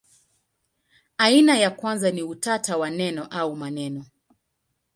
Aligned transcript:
Aina 1.17 1.57
ya 1.57 1.69
kwanza 1.71 2.11
ni 2.11 2.23
utata 2.23 2.77
wa 2.77 2.89
neno 2.89 3.23
au 3.25 3.55
maneno. 3.55 4.05